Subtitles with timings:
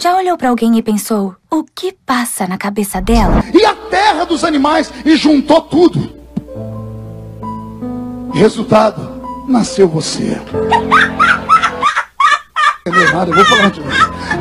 [0.00, 3.44] Já olhou para alguém e pensou: o que passa na cabeça dela?
[3.52, 6.10] E a terra dos animais e juntou tudo.
[8.32, 10.40] Resultado, nasceu você.
[12.86, 13.82] Errado, eu vou falar de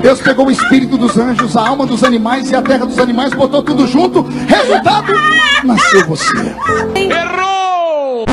[0.00, 3.34] Deus pegou o espírito dos anjos, a alma dos animais e a terra dos animais,
[3.34, 4.22] botou tudo junto.
[4.22, 5.12] Resultado,
[5.64, 6.54] nasceu você.
[6.94, 8.24] Errou!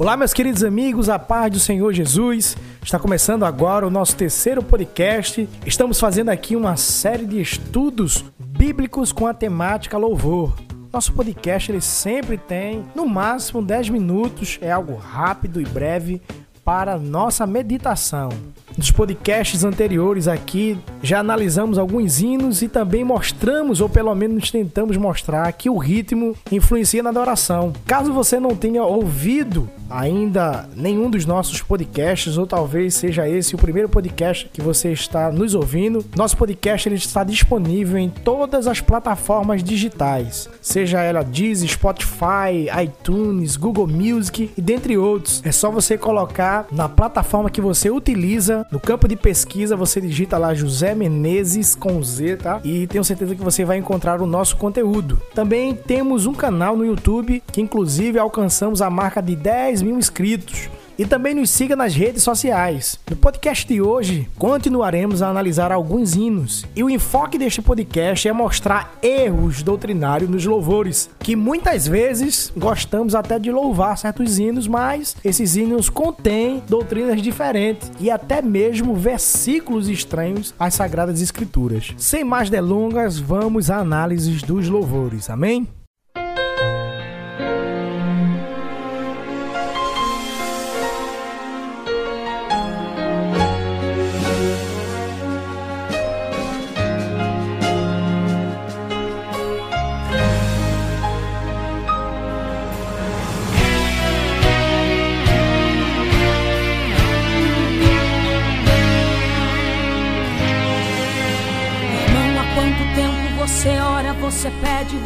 [0.00, 2.56] Olá, meus queridos amigos, a paz do Senhor Jesus.
[2.82, 5.46] Está começando agora o nosso terceiro podcast.
[5.66, 10.56] Estamos fazendo aqui uma série de estudos bíblicos com a temática louvor.
[10.90, 16.22] Nosso podcast ele sempre tem no máximo 10 minutos, é algo rápido e breve
[16.64, 18.30] para nossa meditação.
[18.80, 24.96] Nos podcasts anteriores aqui já analisamos alguns hinos e também mostramos, ou pelo menos tentamos
[24.96, 27.74] mostrar, que o ritmo influencia na adoração.
[27.84, 33.58] Caso você não tenha ouvido ainda nenhum dos nossos podcasts, ou talvez seja esse o
[33.58, 38.80] primeiro podcast que você está nos ouvindo, nosso podcast ele está disponível em todas as
[38.80, 45.42] plataformas digitais, seja ela Deezer, Spotify, iTunes, Google Music e dentre outros.
[45.44, 50.38] É só você colocar na plataforma que você utiliza, no campo de pesquisa, você digita
[50.38, 52.60] lá José Menezes com Z, tá?
[52.62, 55.20] E tenho certeza que você vai encontrar o nosso conteúdo.
[55.34, 59.98] Também temos um canal no YouTube que inclusive alcançamos a marca de 10 10 mil
[59.98, 60.68] inscritos.
[61.00, 63.00] E também nos siga nas redes sociais.
[63.08, 66.66] No podcast de hoje, continuaremos a analisar alguns hinos.
[66.76, 73.14] E o enfoque deste podcast é mostrar erros doutrinários nos louvores, que muitas vezes gostamos
[73.14, 79.88] até de louvar certos hinos, mas esses hinos contêm doutrinas diferentes e até mesmo versículos
[79.88, 81.94] estranhos às sagradas escrituras.
[81.96, 85.30] Sem mais delongas, vamos à análise dos louvores.
[85.30, 85.66] Amém?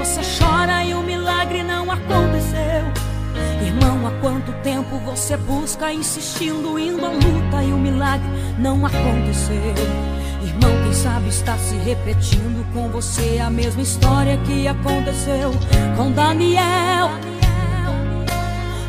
[0.00, 2.82] Você chora e o milagre não aconteceu.
[3.62, 8.26] Irmão, há quanto tempo você busca insistindo, indo à luta e o milagre
[8.58, 9.74] não aconteceu?
[10.42, 15.52] Irmão, quem sabe está se repetindo com você a mesma história que aconteceu
[15.98, 17.10] com Daniel.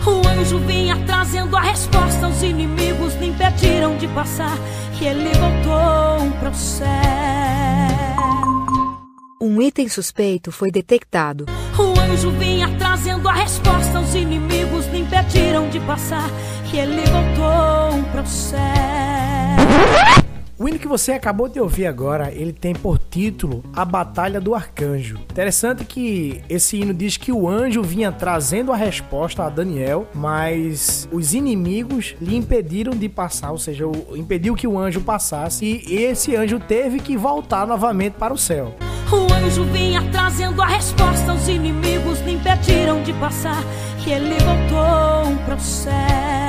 [0.08, 4.58] O anjo vinha trazendo a resposta, os inimigos lhe impediram de passar
[5.00, 8.61] e ele voltou para o céu.
[9.44, 11.48] Um item suspeito foi detectado.
[11.76, 16.30] O anjo vinha trazendo a resposta, os inimigos lhe impediram de passar
[16.72, 18.60] e ele voltou para o céu.
[20.60, 24.54] O hino que você acabou de ouvir agora, ele tem por título A Batalha do
[24.54, 25.18] Arcanjo.
[25.32, 31.10] Interessante que esse hino diz que o anjo vinha trazendo a resposta a Daniel, mas
[31.12, 36.36] os inimigos lhe impediram de passar, ou seja, impediu que o anjo passasse, e esse
[36.36, 38.76] anjo teve que voltar novamente para o céu.
[39.12, 43.64] O anjo vinha trazendo a resposta, os inimigos lhe impediram de passar,
[44.06, 46.41] e ele voltou para o céu.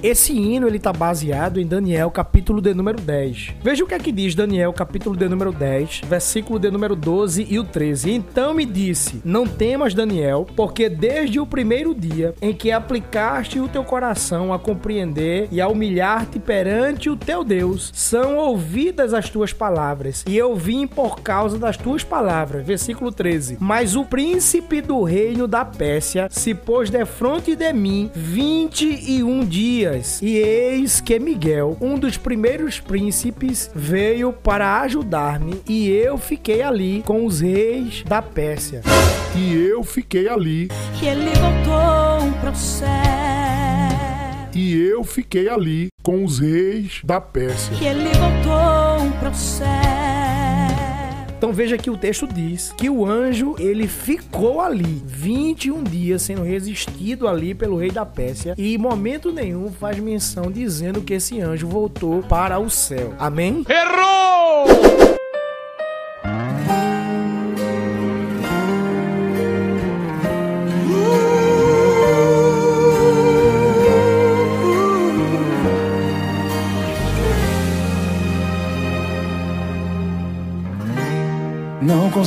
[0.00, 3.54] Esse hino ele tá baseado em Daniel capítulo de número 10.
[3.60, 7.48] Veja o que é que diz Daniel capítulo de número 10, versículo de número 12
[7.50, 8.12] e o 13.
[8.12, 13.66] Então me disse: Não temas, Daniel, porque desde o primeiro dia em que aplicaste o
[13.66, 19.52] teu coração a compreender e a humilhar-te perante o teu Deus, são ouvidas as tuas
[19.52, 22.64] palavras, e eu vim por causa das tuas palavras.
[22.64, 23.56] Versículo 13.
[23.58, 30.20] Mas o príncipe do reino da Pérsia se pôs defronte de mim 21 dias dias.
[30.22, 37.02] E eis que Miguel, um dos primeiros príncipes, veio para ajudar-me, e eu fiquei ali
[37.04, 38.82] com os reis da Pérsia.
[39.36, 40.68] E eu fiquei ali.
[41.02, 42.88] E ele voltou para o céu.
[44.54, 47.76] E eu fiquei ali com os reis da Pérsia.
[47.80, 49.97] E ele voltou para o céu.
[51.38, 56.42] Então veja que o texto diz que o anjo ele ficou ali 21 dias sendo
[56.42, 61.40] resistido ali pelo rei da Pérsia e em momento nenhum faz menção dizendo que esse
[61.40, 63.14] anjo voltou para o céu.
[63.20, 63.64] Amém?
[63.68, 64.77] Errou!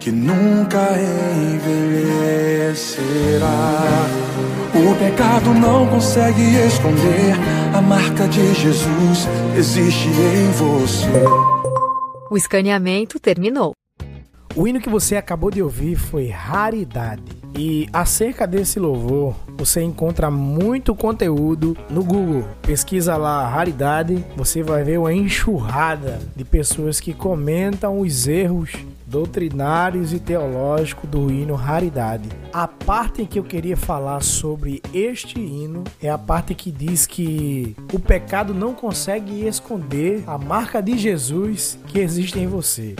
[0.00, 0.80] que nunca
[1.54, 2.70] envelhecerá.
[4.74, 7.34] O pecado não consegue esconder
[7.74, 11.22] a marca de Jesus existe em você.
[12.30, 13.74] O escaneamento terminou.
[14.56, 17.40] O hino que você acabou de ouvir foi Raridade.
[17.58, 22.44] E acerca desse louvor, você encontra muito conteúdo no Google.
[22.62, 28.72] Pesquisa lá Raridade, você vai ver uma enxurrada de pessoas que comentam os erros
[29.10, 32.28] doutrinários e teológicos do hino Raridade.
[32.52, 37.06] A parte em que eu queria falar sobre este hino é a parte que diz
[37.06, 42.94] que o pecado não consegue esconder a marca de Jesus que existe em você.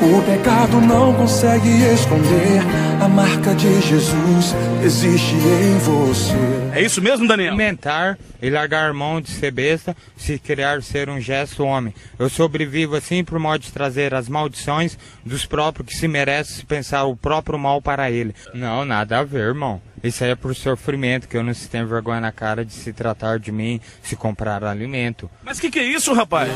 [0.00, 2.62] O pecado não consegue esconder
[3.02, 6.32] a marca de Jesus existe em você.
[6.72, 7.48] É isso mesmo, Daniel?
[7.48, 11.94] Alimentar e largar mão de ser besta, se criar ser um gesto homem.
[12.18, 16.66] Eu sobrevivo assim por modo de trazer as maldições dos próprios que se merecem se
[16.66, 18.34] pensar o próprio mal para ele.
[18.52, 19.80] Não, nada a ver, irmão.
[20.02, 22.92] Isso aí é por sofrimento, que eu não se tenho vergonha na cara de se
[22.92, 25.30] tratar de mim, se comprar alimento.
[25.42, 26.50] Mas que que é isso, rapaz?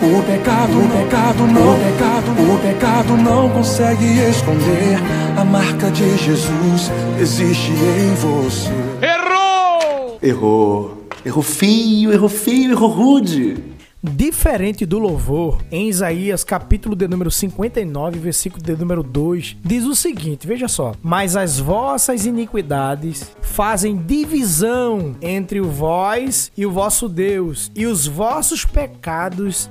[0.00, 4.96] O pecado, o pecado não, o pecado, o pecado não consegue esconder
[5.36, 8.70] a marca de Jesus existe em você.
[9.02, 10.18] Errou!
[10.22, 11.03] Errou.
[11.24, 13.56] Errou feio, errou feio, errou rude.
[14.02, 19.94] Diferente do louvor, em Isaías capítulo de número 59, versículo de número 2, diz o
[19.94, 27.08] seguinte, veja só: "Mas as vossas iniquidades fazem divisão entre o vós e o vosso
[27.08, 29.70] Deus, e os vossos pecados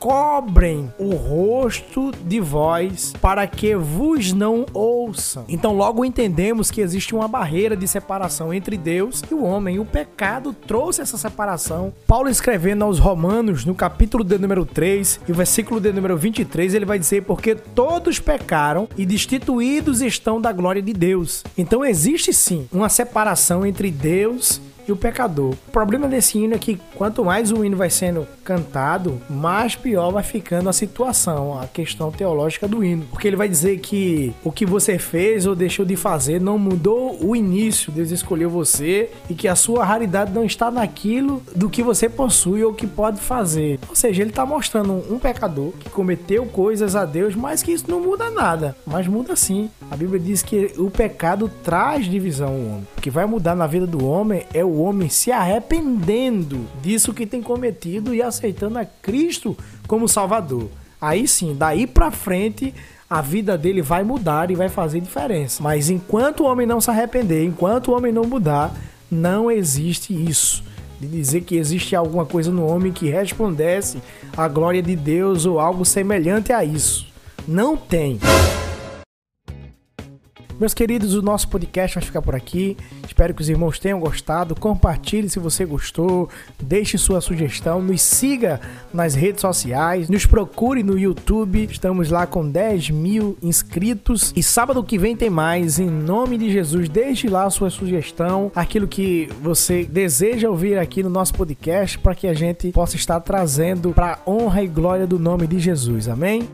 [0.00, 5.44] encobrem o rosto de vós para que vos não ouçam.
[5.46, 9.78] Então logo entendemos que existe uma barreira de separação entre Deus e o homem.
[9.78, 11.92] O pecado trouxe essa separação.
[12.06, 16.86] Paulo escrevendo aos Romanos, no capítulo de número 3 e versículo de número 23, ele
[16.86, 21.44] vai dizer: Porque todos pecaram e destituídos estão da glória de Deus.
[21.58, 25.54] Então existe sim uma separação entre Deus e o pecador.
[25.68, 30.10] O problema desse hino é que quanto mais o hino vai sendo cantado, mais pior
[30.10, 33.06] vai ficando a situação, a questão teológica do hino.
[33.10, 37.16] Porque ele vai dizer que o que você fez ou deixou de fazer não mudou
[37.24, 41.82] o início, Deus escolheu você e que a sua raridade não está naquilo do que
[41.82, 43.78] você possui ou que pode fazer.
[43.88, 47.84] Ou seja, ele está mostrando um pecador que cometeu coisas a Deus, mas que isso
[47.88, 49.70] não muda nada, mas muda sim.
[49.90, 52.86] A Bíblia diz que o pecado traz divisão ao homem.
[53.00, 57.24] O que vai mudar na vida do homem é o homem se arrependendo disso que
[57.24, 59.56] tem cometido e aceitando a Cristo
[59.88, 60.68] como Salvador.
[61.00, 62.74] Aí sim, daí pra frente
[63.08, 65.62] a vida dele vai mudar e vai fazer diferença.
[65.62, 68.70] Mas enquanto o homem não se arrepender, enquanto o homem não mudar,
[69.10, 70.62] não existe isso.
[71.00, 73.96] De dizer que existe alguma coisa no homem que resplandece
[74.36, 77.06] a glória de Deus ou algo semelhante a isso.
[77.48, 78.20] Não tem.
[80.60, 82.76] Meus queridos, o nosso podcast vai ficar por aqui.
[83.06, 84.54] Espero que os irmãos tenham gostado.
[84.54, 86.28] Compartilhe se você gostou.
[86.62, 87.80] Deixe sua sugestão.
[87.80, 88.60] Nos siga
[88.92, 90.10] nas redes sociais.
[90.10, 91.64] Nos procure no YouTube.
[91.64, 94.34] Estamos lá com 10 mil inscritos.
[94.36, 95.78] E sábado que vem tem mais.
[95.78, 98.52] Em nome de Jesus, deixe lá a sua sugestão.
[98.54, 101.98] Aquilo que você deseja ouvir aqui no nosso podcast.
[101.98, 106.06] Para que a gente possa estar trazendo para honra e glória do nome de Jesus.
[106.06, 106.46] Amém?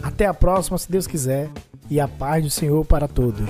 [0.00, 1.50] Até a próxima, se Deus quiser
[1.90, 3.48] e a paz do Senhor para todos.